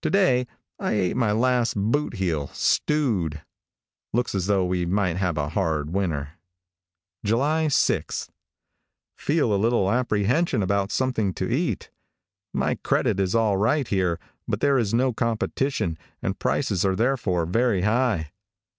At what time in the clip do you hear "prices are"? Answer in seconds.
16.38-16.96